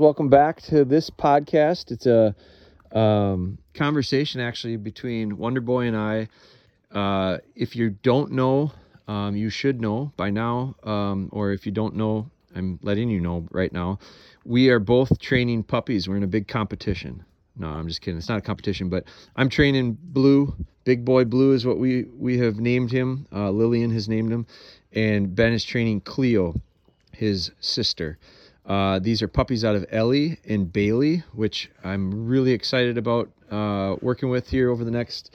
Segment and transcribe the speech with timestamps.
[0.00, 1.90] Welcome back to this podcast.
[1.90, 2.32] It's a
[2.96, 6.28] um, conversation actually between Wonder Boy and I.
[6.92, 8.70] Uh, if you don't know,
[9.08, 13.18] um, you should know by now, um, or if you don't know, I'm letting you
[13.18, 13.98] know right now.
[14.44, 16.08] We are both training puppies.
[16.08, 17.24] We're in a big competition.
[17.56, 18.18] No, I'm just kidding.
[18.18, 19.02] It's not a competition, but
[19.34, 20.64] I'm training Blü.
[20.84, 23.26] Big Boy Blü is what we we have named him.
[23.32, 24.46] Uh, Lillian has named him,
[24.92, 26.54] and Ben is training Clio,
[27.10, 28.16] his sister.
[28.68, 33.96] Uh, these are puppies out of Ellie and Bailey, which I'm really excited about uh,
[34.02, 35.34] working with here over the next.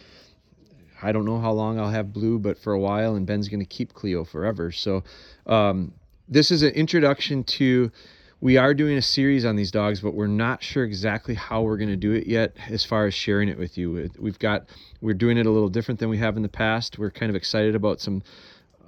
[1.02, 3.60] I don't know how long I'll have Blü, but for a while, and Ben's going
[3.60, 4.72] to keep Clio forever.
[4.72, 5.04] So,
[5.48, 5.94] um,
[6.30, 7.92] this is an introduction to.
[8.40, 11.78] We are doing a series on these dogs, but we're not sure exactly how we're
[11.78, 14.10] going to do it yet as far as sharing it with you.
[14.20, 14.68] We've got,
[15.00, 17.00] we're doing it a little different than we have in the past.
[17.00, 18.22] We're kind of excited about some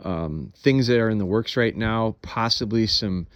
[0.03, 3.27] um, things that are in the works right now, possibly some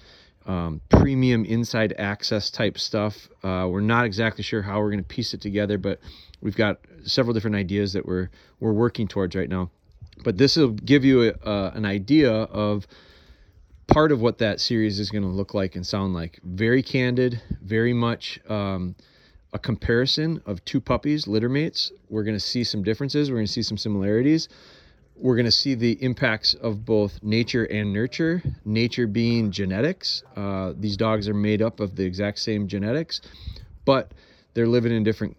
[0.46, 3.30] um, premium inside access type stuff.
[3.44, 6.00] Uh, we're not exactly sure how we're going to piece it together, but
[6.42, 8.30] we've got several different ideas that we're
[8.60, 9.70] we're working towards right now.
[10.24, 12.88] But this will give you a, uh, an idea of
[13.88, 16.40] part of what that series is going to look like and sound like.
[16.44, 18.96] Very candid, very much um,
[19.54, 21.92] a comparison of two puppies, litter mates.
[22.10, 23.30] We're going to see some differences.
[23.30, 24.50] We're going to see some similarities
[25.20, 28.42] we're going to see the impacts of both nature and nurture.
[28.64, 30.24] Nature being genetics.
[30.36, 33.22] Uh, these dogs are made up of the exact same genetics,
[33.86, 34.14] but
[34.54, 35.36] they're living in different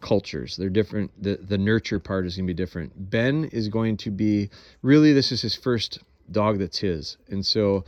[0.00, 0.56] cultures.
[0.56, 1.10] They're different.
[1.22, 2.92] The, the nurture part is going to be different.
[2.96, 4.50] Ben is going to be
[4.82, 5.98] really, this is his first
[6.30, 7.18] dog that's his.
[7.28, 7.84] And so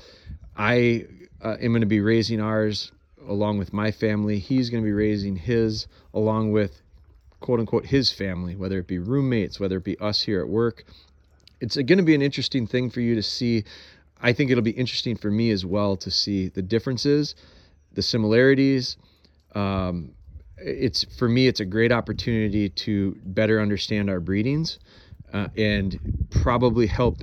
[0.56, 1.06] I
[1.42, 2.92] uh, am going to be raising ours
[3.27, 4.39] along with my family.
[4.39, 6.83] He's going to be raising his along with
[7.41, 10.84] quote unquote his family, whether it be roommates, whether it be us here at work,
[11.62, 13.64] it's going to be an interesting thing for you to see.
[14.20, 17.36] I think it'll be interesting for me as well to see the differences,
[17.92, 18.96] the similarities.
[19.55, 20.14] Um,
[20.58, 24.80] it's for me, it's a great opportunity to better understand our breedings
[25.33, 25.98] uh, and
[26.30, 27.22] probably help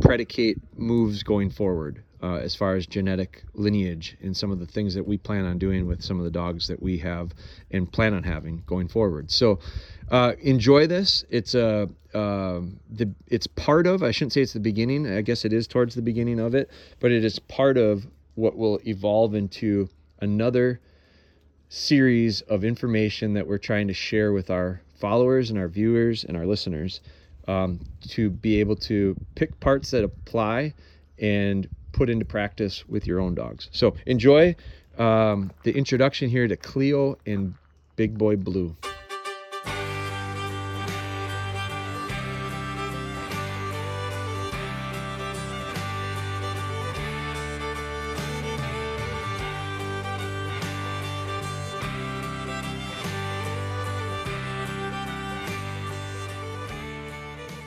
[0.00, 4.94] predicate moves going forward uh, as far as genetic lineage and some of the things
[4.94, 7.32] that we plan on doing with some of the dogs that we have
[7.72, 9.30] and plan on having going forward.
[9.30, 9.58] So
[10.10, 11.24] uh, enjoy this.
[11.30, 14.02] It's a uh, the it's part of.
[14.02, 15.06] I shouldn't say it's the beginning.
[15.10, 18.56] I guess it is towards the beginning of it, but it is part of what
[18.56, 19.88] will evolve into
[20.20, 20.80] another
[21.68, 26.36] series of information that we're trying to share with our followers and our viewers and
[26.36, 27.00] our listeners
[27.48, 30.72] um, to be able to pick parts that apply
[31.18, 33.68] and put into practice with your own dogs.
[33.72, 34.56] So enjoy
[34.98, 37.54] um, the introduction here to Clio and
[37.96, 38.74] Big Boy Blü.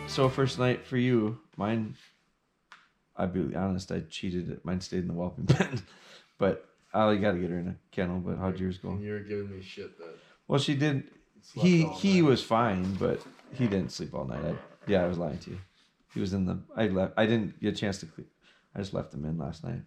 [0.07, 1.95] So first night for you, mine.
[3.17, 4.59] I'll be honest, I cheated.
[4.63, 5.81] Mine stayed in the whelping pen,
[6.37, 8.19] but I got to get her in a kennel.
[8.19, 8.89] But how'd yours go?
[8.91, 10.17] And you were giving me shit that.
[10.47, 11.03] Well, she did.
[11.53, 12.29] He he night.
[12.29, 13.21] was fine, but
[13.53, 14.43] he didn't sleep all night.
[14.43, 14.55] I,
[14.87, 15.59] yeah, I was lying to you.
[16.13, 16.59] He was in the.
[16.75, 17.13] I left.
[17.17, 18.05] I didn't get a chance to.
[18.07, 18.27] Clean.
[18.75, 19.81] I just left him in last night,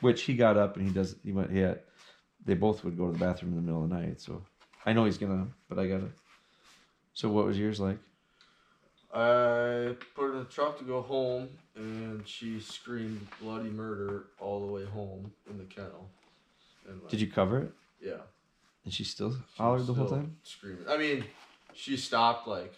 [0.00, 1.16] which he got up and he does.
[1.24, 1.50] He went.
[1.50, 1.80] He had.
[2.44, 4.42] They both would go to the bathroom in the middle of the night, so
[4.84, 5.48] I know he's gonna.
[5.68, 6.08] But I gotta.
[7.14, 7.98] So what was yours like?
[9.14, 14.66] I put her in the truck to go home, and she screamed bloody murder all
[14.66, 16.10] the way home in the kennel.
[16.88, 17.72] And like, Did you cover it?
[18.00, 18.22] Yeah.
[18.84, 20.36] And she still she hollered the whole time.
[20.42, 20.84] Screaming.
[20.88, 21.24] I mean,
[21.72, 22.74] she stopped like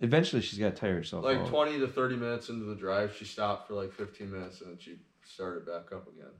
[0.00, 1.48] Eventually, she's got to tire herself like out.
[1.48, 3.16] twenty to thirty minutes into the drive.
[3.16, 6.32] She stopped for like fifteen minutes, and then she started back up again.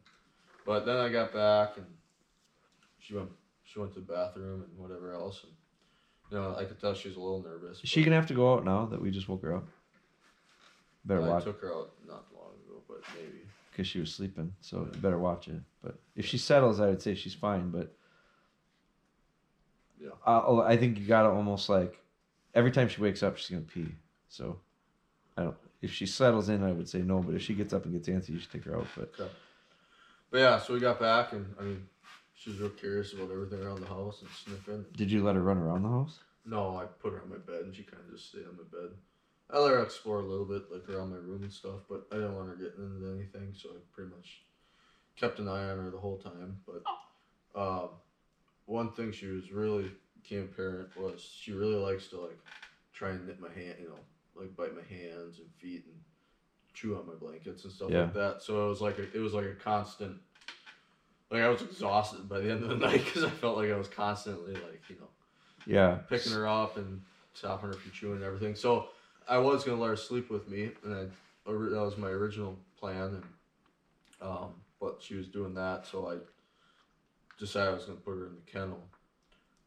[0.66, 1.87] But then I got back, and
[2.98, 3.31] she went.
[3.64, 5.53] She went to the bathroom and whatever else, and
[6.31, 7.81] know I could tell she was a little nervous.
[7.82, 9.66] Is she gonna have to go out now that we just woke her up?
[11.04, 13.42] Better I watch took her out not long ago, but maybe.
[13.70, 15.60] because she was sleeping, so you better watch it.
[15.82, 17.70] But if she settles, I would say she's fine.
[17.70, 17.94] But
[20.00, 20.11] Yeah.
[20.26, 22.02] I, I think you gotta almost like
[22.55, 23.94] every time she wakes up, she's gonna pee.
[24.28, 24.58] So
[25.37, 25.56] I don't.
[25.82, 27.20] If she settles in, I would say no.
[27.20, 28.87] But if she gets up and gets antsy, you should take her out.
[28.96, 29.12] But
[30.31, 31.87] But yeah, so we got back, and I mean,
[32.37, 34.85] she was real curious about everything around the house and sniffing.
[34.97, 36.21] did you let her run around the house?
[36.44, 38.62] No, I put her on my bed, and she kind of just stayed on my
[38.71, 38.91] bed.
[39.50, 42.17] I let her explore a little bit, like around my room and stuff, but I
[42.17, 44.43] didn't want her getting into anything, so I pretty much
[45.17, 46.61] kept an eye on her the whole time.
[46.67, 46.83] But
[47.61, 47.88] um,
[48.67, 49.91] one thing she was really
[50.23, 52.38] became apparent was she really likes to like
[52.93, 53.99] try and nip my hand, you know,
[54.41, 55.97] like bite my hands and feet and
[56.75, 58.03] chew on my blankets and stuff Yeah.
[58.03, 58.43] like that.
[58.43, 60.19] So it was like a, it was like a constant
[61.31, 63.76] like I was exhausted by the end of the night because I felt like I
[63.76, 65.08] was constantly like you know
[65.67, 65.99] Yeah.
[66.08, 67.02] picking her up and
[67.34, 68.55] stopping her from chewing and everything.
[68.55, 68.88] So
[69.28, 71.05] I was gonna let her sleep with me, and I,
[71.46, 73.23] that was my original plan.
[73.23, 73.25] And
[74.20, 76.17] um, but she was doing that, so I
[77.38, 78.82] decided I was gonna put her in the kennel.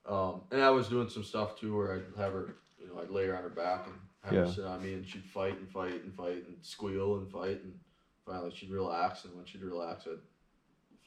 [0.08, 3.10] Um, and I was doing some stuff too, where I'd have her, you know, I'd
[3.12, 4.40] lay her on her back and have Yeah.
[4.48, 7.62] her sit on me, and she'd fight and fight and fight and squeal and fight,
[7.64, 7.78] and
[8.26, 9.26] finally she'd relax.
[9.26, 10.20] And when she'd relax, I'd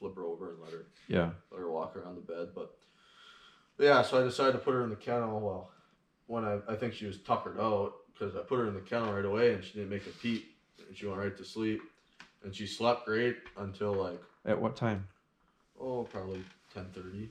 [0.02, 1.30] flip her over and let her Yeah.
[1.52, 2.48] let her walk around the bed.
[2.54, 2.74] But,
[3.78, 5.40] yeah, so I decided to put her in the kennel.
[5.40, 5.70] Well,
[6.26, 9.12] when I, I think she was tuckered out because I put her in the kennel
[9.12, 10.56] right away and she didn't make a peep
[10.88, 11.80] and she went right to sleep
[12.42, 15.06] and she slept great until like At what time?
[15.80, 16.44] oh probably
[16.74, 17.30] ten thirty,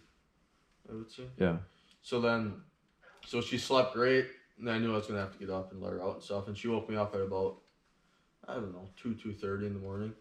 [0.90, 1.24] I would say.
[1.38, 1.58] Yeah.
[2.02, 2.62] So then,
[3.26, 4.28] so she slept great
[4.60, 6.24] and I knew I was gonna have to get up and let her out and
[6.24, 7.58] stuff and she woke me up at about
[8.48, 10.14] I don't know two two thirty in the morning.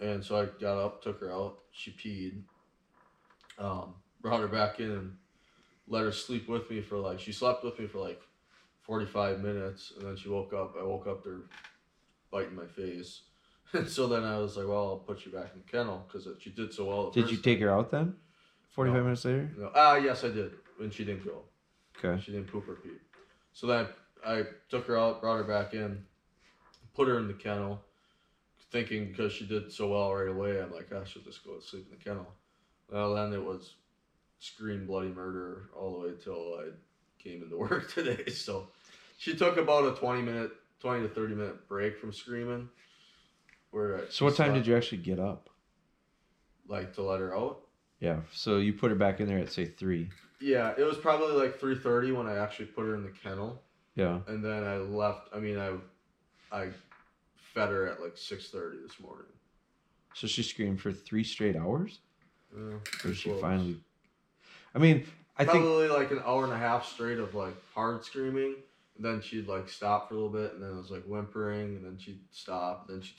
[0.00, 1.58] And so I got up, took her out.
[1.72, 2.42] She peed.
[3.58, 5.16] Um, brought her back in and
[5.88, 8.20] let her sleep with me for like she slept with me for like
[8.82, 10.74] forty five minutes, and then she woke up.
[10.78, 11.40] I woke up to her
[12.30, 13.22] biting my face,
[13.72, 16.28] and so then I was like, "Well, I'll put you back in the kennel because
[16.40, 18.14] she did so well." Did you take her out then?
[18.70, 19.04] Forty five No.
[19.04, 19.50] minutes later.
[19.56, 19.72] No.
[19.74, 20.52] Ah, yes, I did.
[20.80, 21.42] And she didn't go,
[21.98, 22.22] Okay.
[22.22, 22.90] she didn't poop or pee.
[23.52, 23.88] So then
[24.24, 26.04] I, I took her out, brought her back in,
[26.94, 27.80] put her in the kennel,
[28.70, 31.54] thinking because she did so well right away, I'm like, ah, I should just go
[31.56, 32.26] to sleep in the kennel.
[32.90, 33.74] Well, then it was
[34.38, 36.68] scream bloody murder all the way till I
[37.22, 38.30] came into work today.
[38.30, 38.68] So
[39.18, 42.68] she took about a 20 minute, 20 to 30 minute break from screaming.
[43.70, 45.50] Where So what time did you actually get up?
[46.68, 47.60] like to let her out?
[48.00, 48.20] Yeah.
[48.32, 50.10] So you put her back in there at say three.
[50.40, 53.62] Yeah, it was probably like 3:30 when I actually put her in the kennel.
[53.96, 54.20] Yeah.
[54.28, 55.28] and then I left.
[55.34, 55.72] I mean, I,
[56.52, 56.68] I
[57.54, 59.26] fed her at like six thirty this morning.
[60.14, 62.00] So she screamed for three straight hours.
[62.56, 62.74] Yeah,
[63.04, 63.40] Or she close.
[63.40, 63.76] finally.
[64.74, 65.06] I mean,
[65.36, 68.56] I think probably like an hour and a half straight of like hard screaming.
[68.96, 71.76] And then she'd like stop for a little bit, and then it was like whimpering,
[71.76, 73.14] and then she'd stop, and then she'd,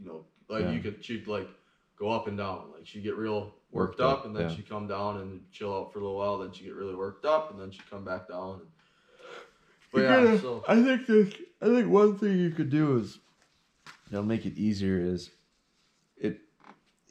[0.00, 0.70] you know, like Yeah.
[0.70, 1.46] you could, she'd like
[1.98, 4.56] go up and down, like she'd get real worked, Worked up, up, and then yeah.
[4.56, 7.26] she'd come down and chill out for a little while, then she'd get really worked
[7.26, 8.60] up, and then she'd come back down.
[8.60, 8.68] And,
[9.92, 13.18] but yeah, so I think this, I think one thing you could do is
[14.10, 15.30] that'll make it easier is
[16.16, 16.40] it.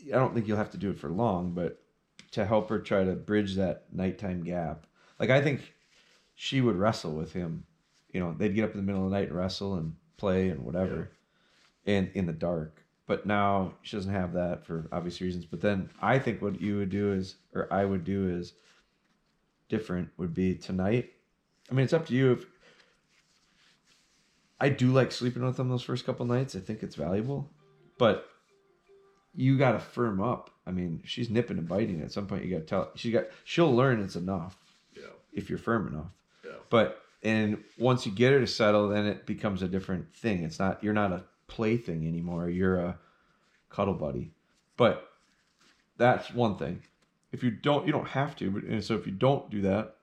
[0.08, 1.82] I don't think you'll have to do it for long, but
[2.32, 4.86] to help her try to bridge that nighttime gap.
[5.20, 5.74] Like I think
[6.36, 7.64] she would wrestle with him.
[8.12, 10.50] You know, they'd get up in the middle of the night and wrestle and play
[10.50, 11.12] and whatever,
[11.86, 12.84] and in the dark.
[13.06, 15.46] But now she doesn't have that for obvious reasons.
[15.46, 18.54] But then I think what you would do is, or I would do is,
[19.70, 21.12] different would be tonight.
[21.70, 22.46] I mean, it's up to you if
[24.60, 26.56] I do like sleeping with them those first couple nights.
[26.56, 27.50] I think it's valuable,
[27.98, 28.28] but
[29.36, 30.50] you got to firm up.
[30.66, 32.02] I mean, she's nipping and biting.
[32.02, 33.26] At some point, you got to tell she got.
[33.44, 34.58] She'll learn it's enough
[34.96, 36.12] yeah, if you're firm enough.
[36.44, 40.44] yeah, But and once you get her to settle, then it becomes a different thing.
[40.44, 42.50] It's not you're not a plaything anymore.
[42.50, 42.98] You're a
[43.70, 44.32] cuddle buddy.
[44.76, 45.08] But
[45.98, 46.82] that's one thing.
[47.32, 48.52] If you don't, you don't have to.
[48.52, 49.96] But and so if you don't do that,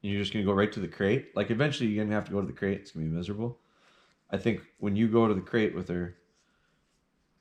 [0.00, 1.34] you're just gonna go right to the crate.
[1.36, 2.80] Like eventually, you're gonna have to go to the crate.
[2.80, 3.58] It's gonna be miserable.
[4.32, 6.16] I think when you go to the crate with her,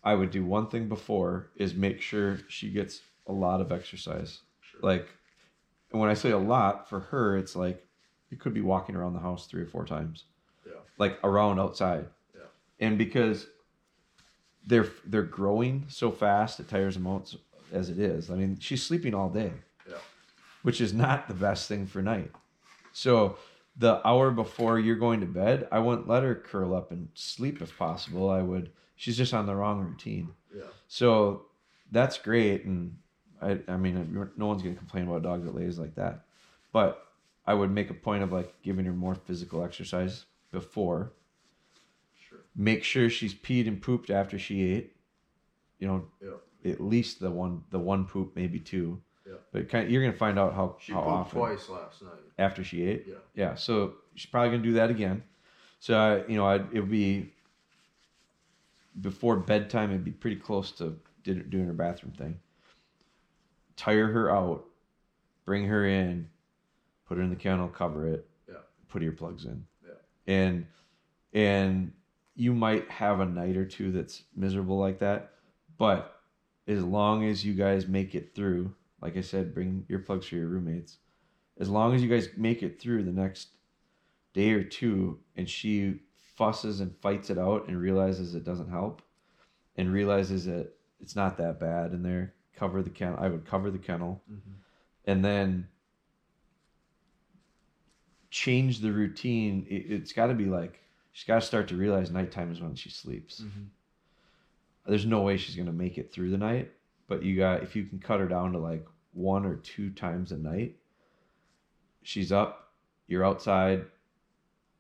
[0.04, 4.40] I would do one thing before is make sure she gets a lot of exercise.
[4.60, 4.82] sure.
[4.84, 5.08] Like,
[5.92, 7.86] and when I say a lot for her, it's like
[8.30, 10.26] you could be walking around the house three or four times.
[10.66, 10.74] Yeah.
[10.98, 12.08] Like around outside.
[12.34, 12.42] Yeah.
[12.80, 13.48] And because
[14.66, 17.34] they're they're growing so fast, it tires them out
[17.72, 18.30] as it is.
[18.30, 19.52] I mean, she's sleeping all day.
[19.88, 19.96] Yeah.
[20.64, 22.32] Which is not the best thing for night.
[22.94, 23.38] So
[23.78, 27.62] the hour before you're going to bed, I wouldn't let her curl up and sleep
[27.62, 28.30] if possible.
[28.30, 28.72] I would.
[28.96, 30.30] She's just on the wrong routine.
[30.56, 31.46] yeah, So
[31.92, 32.98] that's great, and
[33.42, 36.26] I I mean uh, no one's gonna complain about a dog that lays like that,
[36.72, 37.08] but
[37.48, 41.14] I would make a point of like giving her more physical exercise before.
[42.30, 44.96] sure, Make sure she's peed and pooped after she ate.
[45.80, 46.72] You know, yeah.
[46.72, 49.02] at least the one the one poop, maybe two.
[49.26, 49.34] Yeah.
[49.52, 52.12] But kind of, you're gonna find out how She how pooped often twice last night.
[52.40, 53.06] after she ate.
[53.08, 55.24] Yeah, Yeah, so she's probably gonna do that again.
[55.80, 57.34] So I, you know, I'd, it would be
[59.00, 59.90] before bedtime.
[59.92, 62.40] It'd be pretty close to did, doing her bathroom thing.
[63.76, 64.66] Tire her out,
[65.46, 66.30] bring her in,
[67.08, 68.28] put her in the kennel, cover it.
[68.48, 68.56] Yeah.
[68.90, 69.66] Put earplugs in.
[69.86, 69.94] Yeah.
[70.34, 70.66] And
[71.34, 71.94] and
[72.36, 75.32] you might have a night or two that's miserable like that,
[75.78, 76.20] but
[76.68, 80.48] as long as you guys make it through, like I said, bring earplugs for your
[80.48, 80.98] roommates.
[81.60, 83.50] As long as you guys make it through the next
[84.34, 86.00] day or two and she
[86.36, 89.02] fusses and fights it out and realizes it doesn't help
[89.76, 93.18] and realizes that it's not that bad in there cover the kennel.
[93.20, 94.40] I would cover the kennel, Mhm.
[95.06, 95.68] and then
[98.30, 99.66] change the routine.
[99.70, 100.80] It, it's got to be like
[101.12, 103.42] she's got to start to realize nighttime is when she sleeps.
[103.42, 103.68] Mhm.
[104.86, 106.72] There's no way she's gonna make it through the night,
[107.12, 110.32] but you got if you can cut her down to like one or two times
[110.32, 110.78] a night.
[112.04, 112.72] She's up,
[113.06, 113.84] you're outside,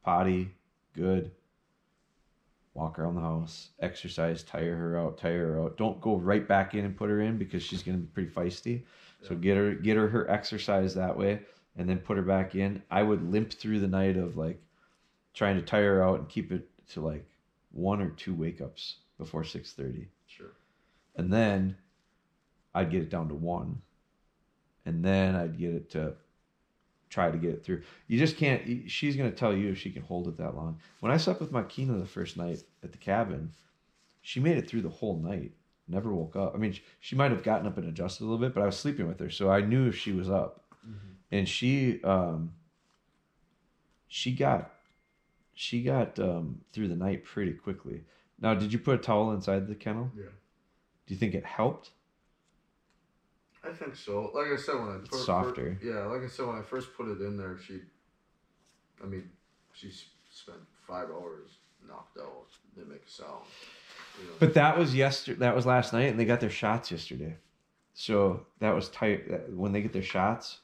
[0.05, 0.49] potty,
[0.95, 1.31] good.
[2.73, 5.75] Walk around the house, exercise, tire her out, tire her out.
[5.75, 8.83] Don't go right back in and put her in because she's gonna be pretty feisty.
[9.23, 11.41] So get her get her her exercise that way
[11.75, 12.81] and then put her back in.
[12.89, 14.63] I would limp through the night of like
[15.33, 17.25] trying to tire her out and keep it to like
[17.73, 20.07] one or two wake ups before six thirty.
[20.27, 20.53] Sure.
[21.17, 21.75] And then
[22.73, 23.81] I'd get it down to one.
[24.85, 26.13] And then I'd get it to
[27.09, 27.81] try to get it through.
[28.07, 30.79] You just can't she's gonna tell you if she can hold it that long.
[31.01, 33.51] When I slept with Makina the first night at the cabin,
[34.21, 35.51] she made it through the whole night.
[35.87, 36.53] Never woke up.
[36.55, 38.67] I mean, she, she might have gotten up and adjusted a little bit, but I
[38.67, 40.63] was sleeping with her, so I knew if she was up.
[40.87, 40.95] Mhm.
[41.31, 42.53] And she um
[44.07, 44.71] she got
[45.53, 48.03] she got um through the night pretty quickly.
[48.39, 50.11] Now, did you put a towel inside the kennel?
[50.17, 50.23] Yeah.
[51.05, 51.91] Do you think it helped?
[53.63, 54.31] I think so.
[54.33, 55.79] Like I said, when I fir- softer.
[55.83, 57.79] yeah, like I said, when I first put it in there, she,
[59.03, 59.29] I mean,
[59.73, 59.91] she
[60.31, 61.49] spent five hours
[61.87, 62.47] knocked out.
[62.75, 63.43] Didn't make a sound.
[64.19, 64.33] You know?
[64.39, 65.39] But that was yesterday.
[65.39, 67.35] That was last night, and they got their shots yesterday.
[67.93, 69.49] So that was tight.
[69.51, 70.59] When they get their shots,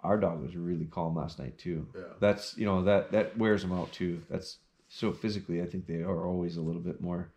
[0.00, 1.86] our dog was really calm last night too.
[1.94, 4.22] yeah, That's you know that that wears them out too.
[4.28, 4.58] That's
[4.88, 7.28] so physically, I think they are always a little bit more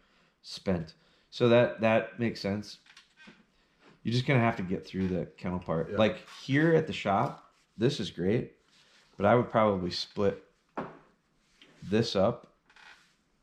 [0.42, 0.94] spent.
[1.30, 2.80] So that that makes sense.
[4.08, 5.90] You're just gonna have to get through the kennel part.
[5.92, 5.98] Yeah.
[5.98, 8.54] Like here at the shop, this is great,
[9.18, 10.42] but I would probably split
[11.84, 12.54] this up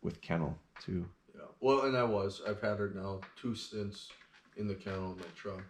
[0.00, 1.04] with kennel too.
[1.34, 1.42] yeah.
[1.60, 2.40] Well, and I was.
[2.48, 4.08] I've had her now two stints
[4.56, 5.60] in the kennel in my truck.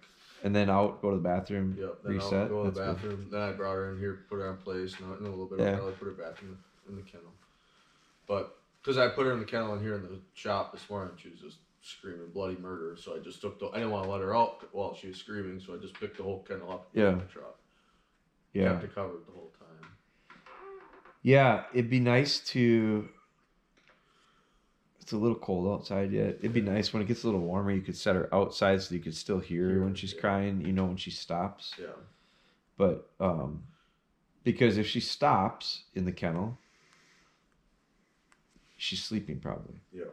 [0.44, 1.98] And then out, go to the bathroom, Yep.
[2.04, 2.32] Then reset.
[2.42, 3.08] I'll go to the That's good.
[3.10, 3.28] bathroom.
[3.32, 4.94] Then I brought her in here, put her on place.
[5.00, 5.70] And in a little bit, Yeah.
[5.70, 7.32] I'll probably put her back in the, in the kennel.
[8.28, 11.14] But because I put her in the kennel in here in the shop this morning,
[11.16, 12.96] she was just screaming bloody murder.
[13.00, 13.66] So I just took the.
[13.68, 16.16] I didn't want to let her out while she was screaming, so I just picked
[16.16, 16.90] the whole kennel up.
[16.94, 17.14] and put it Yeah.
[17.18, 17.58] the truck.
[18.52, 18.68] Yeah.
[18.72, 19.88] Kept it covered the whole time.
[21.22, 23.08] Yeah, it'd be nice to.
[25.00, 26.36] It's a little cold outside yet.
[26.38, 27.70] It'd be nice when it gets a little warmer.
[27.72, 30.20] You could set her outside so you could still hear her when she's Yeah.
[30.20, 30.60] crying.
[30.64, 31.74] You know when she stops.
[31.78, 31.88] Yeah.
[32.78, 33.64] But um,
[34.44, 36.56] because if she stops in the kennel,
[38.76, 39.80] she's sleeping probably.
[39.92, 40.04] Yeah.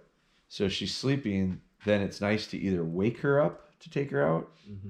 [0.51, 4.21] So if she's sleeping, then it's nice to either wake her up to take her
[4.27, 4.89] out, Mm-hmm.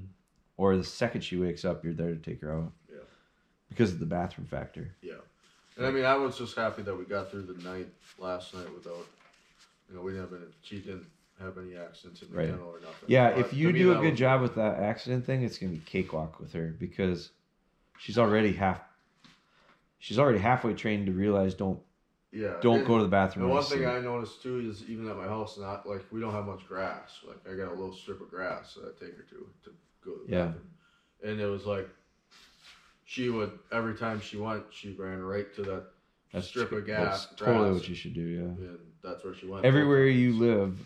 [0.58, 2.72] or the second she wakes up, you're there to take her out.
[2.92, 2.98] Yeah.
[3.70, 4.96] Because of the bathroom factor.
[5.04, 5.14] Yeah.
[5.78, 7.88] And I mean, I was just happy that we got through the night
[8.18, 9.06] last night without,
[9.88, 11.06] you know, we didn't have any, she didn't
[11.40, 12.50] have any accidents in the Right.
[12.50, 13.06] kennel or nothing.
[13.08, 15.74] Yeah, But if you do a good was- job with that accident thing, it's gonna
[15.74, 17.30] be cakewalk with her because
[18.00, 18.82] she's already half.
[20.00, 21.80] She's already halfway trained to realize don't
[22.32, 22.56] Yeah.
[22.62, 23.46] don't and- go to the bathroom.
[23.46, 23.86] And one thing.
[23.86, 27.20] I noticed too is even at my house, not like we don't have much grass.
[27.28, 29.70] Like I got a little strip of grass that I take her to to
[30.04, 30.46] go to the Yeah.
[30.46, 30.70] bathroom,
[31.24, 31.90] and it was like
[33.04, 35.84] she would every time she went, she ran right to that
[36.32, 37.26] that's strip tr- of gas.
[37.26, 38.22] That's totally what you should do.
[38.22, 38.42] Yeah.
[38.44, 39.66] And that's where she went.
[39.66, 40.80] Everywhere you live,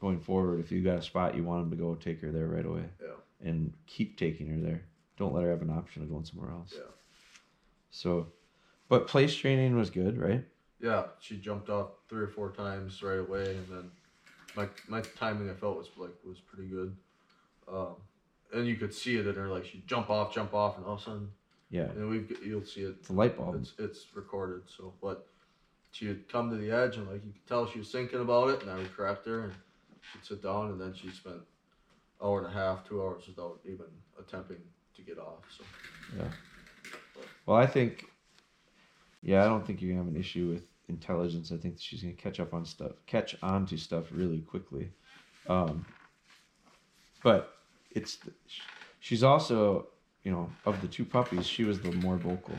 [0.00, 2.48] going forward, if you got a spot you want them to go, take her there
[2.48, 2.84] right away.
[3.00, 3.48] Yeah.
[3.48, 4.82] And keep taking her there.
[5.16, 6.72] Don't let her have an option of going somewhere else.
[6.74, 6.82] Yeah.
[7.90, 8.26] So,
[8.88, 10.44] but place training was good, right?
[10.80, 13.90] Yeah, she jumped off three or four times right away, and then
[14.56, 16.96] my my timing I felt was like was pretty good.
[17.70, 17.94] Um,
[18.52, 20.94] and you could see it in her, like she'd jump off, jump off, and all
[20.94, 21.28] of a sudden,
[21.70, 21.82] Yeah.
[21.90, 22.96] and we you'll see it.
[23.00, 23.56] It's a light bulb.
[23.60, 24.62] It's it's recorded.
[24.74, 25.26] So, but
[25.92, 28.48] she would come to the edge, and like you could tell she was thinking about
[28.50, 29.52] it, and I would correct her, and
[30.12, 31.36] she'd sit down, and then she spent
[32.22, 33.86] hour and a half, two hours without even
[34.18, 34.58] attempting
[34.96, 35.44] to get off.
[35.56, 35.64] So,
[36.16, 36.30] Yeah.
[37.46, 38.04] Well, I think,
[39.22, 41.50] yeah, I don't think you're have an issue with intelligence.
[41.52, 44.90] I think she's gonna catch up on stuff, catch on to stuff really quickly.
[45.48, 45.86] Um,
[47.22, 47.54] but
[47.90, 48.18] it's
[48.98, 49.86] she's also,
[50.22, 52.54] you know, of the two puppies, she was the more vocal.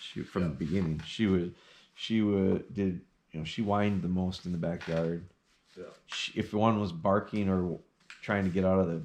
[0.00, 1.50] She from the beginning, she was,
[1.94, 3.00] she would did
[3.32, 5.24] you know she whined the most in the backyard.
[5.76, 7.78] yeah, She, if one was barking or
[8.22, 9.02] trying to get out of the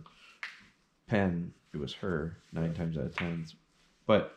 [1.08, 3.46] pen, it was her nine times out of ten.
[4.06, 4.34] But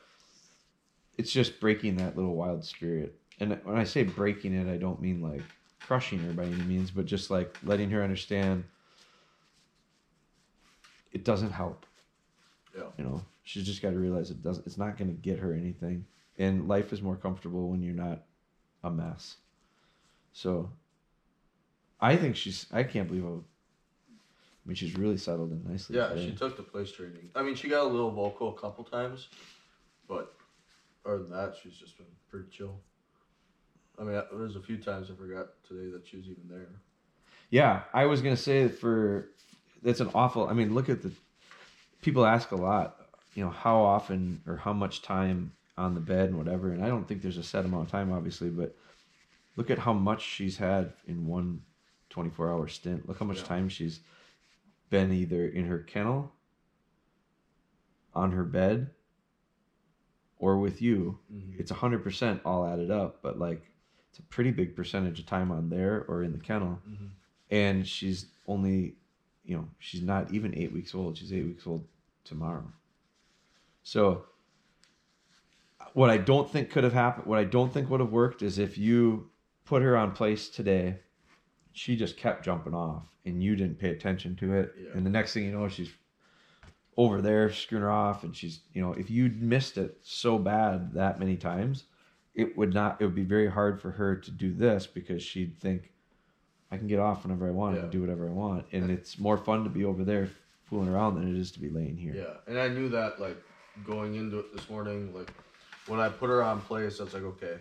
[1.18, 3.19] it's just breaking that little wild spirit.
[3.40, 5.42] And when I say breaking it, I don't mean like
[5.80, 8.64] crushing her by any means, but just like letting her understand
[11.12, 11.86] it doesn't help.
[12.76, 12.84] Yeah.
[12.98, 14.66] You know, she's just got to realize it doesn't.
[14.66, 16.04] It's not going to get her anything,
[16.38, 18.22] and life is more comfortable when you're not
[18.84, 19.36] a mess.
[20.32, 20.70] So,
[22.00, 22.66] I think she's.
[22.72, 23.42] I can't believe how
[24.64, 25.96] I mean, she's really settled in nicely.
[25.96, 26.26] Yeah, today.
[26.26, 27.30] she took the place training.
[27.34, 29.28] I mean, she got a little vocal a couple times,
[30.06, 30.34] but
[31.04, 32.78] other than that, she's just been pretty chill.
[34.00, 36.68] I mean, there's a few times I forgot today that she was even there.
[37.50, 39.28] Yeah, I was gonna say that for
[39.82, 40.48] that's an awful.
[40.48, 41.12] I mean, look at the
[42.00, 42.96] people ask a lot.
[43.34, 46.72] You know, how often or how much time on the bed and whatever.
[46.72, 48.76] And I don't think there's a set amount of time, obviously, but
[49.56, 51.62] look at how much she's had in one
[52.10, 53.08] 24 hour stint.
[53.08, 53.44] Look how much Yeah.
[53.44, 54.00] time she's
[54.90, 56.32] been either in her kennel,
[58.14, 58.90] on her bed,
[60.38, 61.18] or with you.
[61.32, 61.60] Mm-hmm.
[61.60, 63.62] It's 100% all added up, but like
[64.10, 67.06] it's a pretty big percentage of time on there or in the kennel Mm-hmm.
[67.50, 68.94] and she's only
[69.44, 71.84] you know she's not even eight weeks old she's eight weeks old
[72.24, 72.64] tomorrow
[73.82, 74.24] so
[75.94, 78.58] what i don't think could have happened what i don't think would have worked is
[78.58, 79.28] if you
[79.64, 80.96] put her on place today
[81.72, 84.90] she just kept jumping off and you didn't pay attention to it Yeah.
[84.94, 85.90] and the next thing you know she's
[86.96, 90.92] over there screwing her off and she's you know if you'd missed it so bad
[90.94, 91.84] that many times
[92.34, 95.58] it would not it would be very hard for her to do this because she'd
[95.60, 95.90] think
[96.70, 97.82] I can get off whenever I want Yeah.
[97.82, 98.66] and do whatever I want.
[98.72, 100.28] And it's more fun to be over there
[100.64, 102.14] fooling around than it is to be laying here.
[102.14, 103.36] Yeah, and I knew that like
[103.84, 105.12] going into it this morning.
[105.14, 105.32] Like
[105.88, 107.56] when I put her on place, I was like, okay,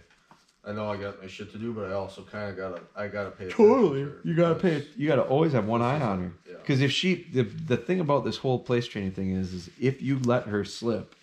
[0.63, 3.07] I know I got my shit to do, but I also kind of gotta I
[3.07, 3.49] gotta pay.
[3.49, 4.03] Totally.
[4.03, 4.13] to.
[4.23, 4.85] You gotta pay.
[4.95, 6.31] You gotta always have one eye on her.
[6.47, 6.57] Yeah.
[6.57, 10.03] Because if she, the the thing about this whole place training thing is, is if
[10.03, 11.15] you let her slip,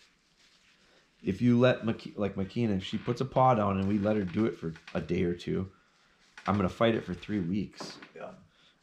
[1.27, 4.17] if you let Maki, like Makina, if she puts a paw down and we let
[4.17, 5.69] her do it for a day or two,
[6.47, 7.99] I'm gonna fight it for three weeks.
[8.15, 8.31] Yeah.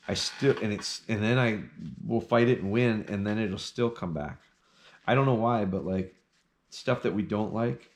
[0.10, 1.62] I still and it's and then I
[2.06, 4.42] will fight it and win and then it'll still come back.
[5.08, 6.16] I don't know why, but like
[6.70, 7.90] stuff that we don't like,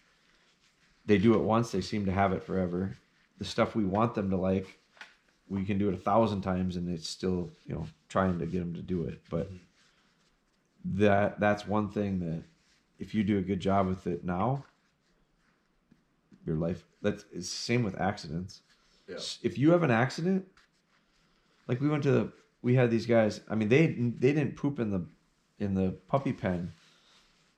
[1.06, 2.98] they do it once, they seem to have it forever.
[3.39, 4.80] The stuff we want them to like,
[5.50, 8.60] we can do it a thousand times and it's still, you know, trying to get
[8.60, 9.20] them to do it.
[9.30, 11.04] But mm-hmm.
[11.04, 12.44] that that's one thing that
[13.00, 14.63] if you do a good job with it now,
[16.46, 18.62] your life that's it's same with accidents.
[19.07, 19.18] Yeah.
[19.44, 20.46] If you have an accident,
[21.68, 22.31] like we went to the
[22.62, 25.05] we had these guys, I mean they they didn't poop in the
[25.60, 26.74] in the puppy pen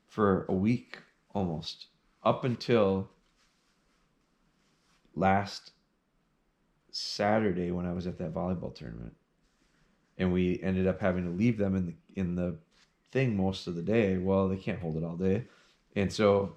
[0.08, 0.98] for a week
[1.34, 1.86] almost
[2.24, 3.08] up until
[5.14, 5.72] last
[6.90, 9.14] Saturday when I was at that volleyball tournament.
[10.18, 12.58] And we ended up having to leave them in the in the
[13.12, 14.18] thing most of the day.
[14.18, 15.44] Well, they can't hold it all day.
[15.96, 16.56] And so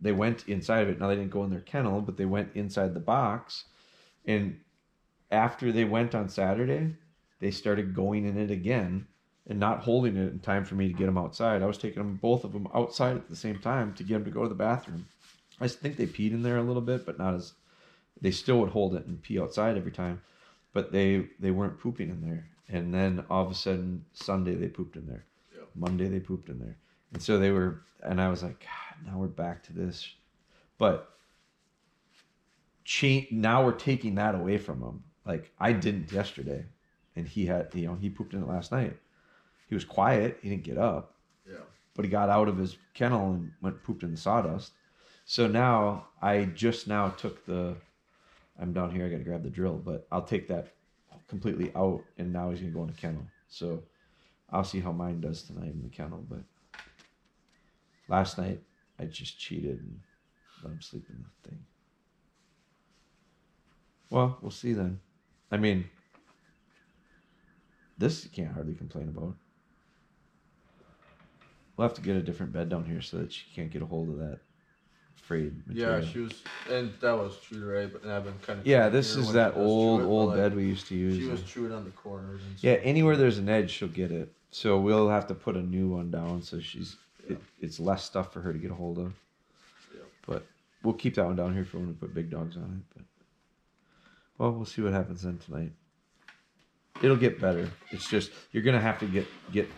[0.00, 0.98] they went inside of it.
[0.98, 3.64] Now they didn't go in their kennel, but they went inside the box.
[4.24, 4.60] And
[5.30, 6.94] after they went on Saturday,
[7.40, 9.06] they started going in it again
[9.48, 11.62] and not holding it in time for me to get them outside.
[11.62, 14.24] I was taking them both of them outside at the same time to get them
[14.24, 15.06] to go to the bathroom.
[15.60, 17.52] I think they peed in there a little bit, but not as
[18.20, 20.22] they still would hold it and pee outside every time.
[20.72, 22.46] But they they weren't pooping in there.
[22.68, 25.24] And then all of a sudden Sunday they pooped in there.
[25.74, 26.76] Monday they pooped in there.
[27.12, 30.08] And so they were and I was like, God, now we're back to this.
[30.78, 31.10] But
[32.84, 35.02] cha- now we're taking that away from him.
[35.26, 36.64] Like I didn't yesterday,
[37.16, 38.96] and he had you know he pooped in it last night.
[39.68, 40.38] He was quiet.
[40.42, 41.14] He didn't get up,
[41.48, 41.58] Yeah.
[41.94, 44.72] but he got out of his kennel and went pooped in the sawdust.
[45.24, 47.76] So now I just now took the.
[48.58, 49.06] I'm down here.
[49.06, 50.72] I got to grab the drill, but I'll take that
[51.28, 53.22] completely out, and now he's gonna go in a kennel.
[53.48, 53.82] So
[54.52, 56.24] I'll see how mine does tonight in the kennel.
[56.28, 56.42] But
[58.08, 58.60] last night
[58.98, 60.00] I just cheated and
[60.62, 61.58] let him sleep in the thing.
[64.10, 65.00] Well, we'll see then.
[65.52, 65.88] I mean,
[67.96, 69.36] this you can't hardly complain about.
[71.76, 73.86] We'll have to get a different bed down here so that she can't get a
[73.86, 74.40] hold of that
[75.14, 76.00] frayed material.
[76.00, 76.32] Yeah, she was,
[76.68, 77.90] and that was true, right?
[77.90, 78.66] But I've been kind of.
[78.66, 81.16] Yeah, this is that old old bed we used to use.
[81.16, 84.32] She was chewing on the corners and yeah, anywhere there's an edge, she'll get it.
[84.50, 86.96] So we'll have to put a new one down so she's
[87.28, 89.14] it, it's less stuff for her to get a hold of.
[89.94, 90.00] Yeah.
[90.26, 90.46] But
[90.82, 92.94] we'll keep that one down here for when we put big dogs on it.
[92.96, 93.04] But
[94.38, 95.72] well, we'll see what happens then tonight.
[97.02, 97.70] It'll get better.
[97.90, 99.68] It's just you're gonna have to get get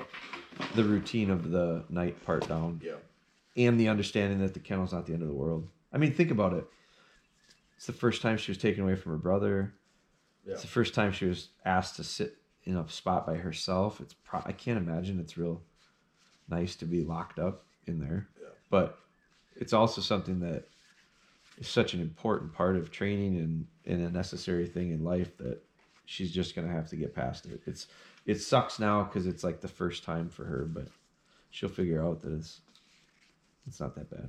[0.74, 2.94] the routine of the night part down Yeah.
[3.56, 5.68] and the understanding that the kennel's not the end of the world.
[5.92, 6.64] I mean, think about it.
[7.76, 9.74] It's the first time she was taken away from her brother.
[10.46, 10.52] Yeah.
[10.52, 14.00] It's the first time she was asked to sit in a spot by herself.
[14.00, 15.62] It's pro- I can't imagine it's real
[16.48, 18.28] nice to be locked up in there.
[18.40, 18.48] Yeah.
[18.70, 18.98] But
[19.56, 20.68] it's also something that
[21.58, 25.62] is such an important part of training and, and a necessary thing in life that
[26.06, 27.60] she's just gonna have to get past it.
[27.66, 27.86] It's
[28.26, 30.88] it sucks now because it's like the first time for her, but
[31.50, 32.60] she'll figure out that it's
[33.66, 34.28] it's not that bad.